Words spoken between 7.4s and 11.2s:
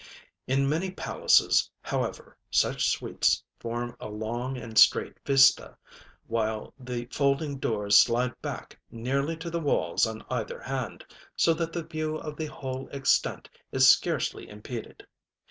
doors slide back nearly to the walls on either hand,